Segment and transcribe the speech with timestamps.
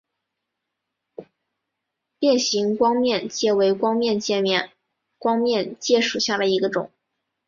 [2.17, 4.69] 变形光面介为光面介科
[5.19, 6.89] 光面介属下的一个种。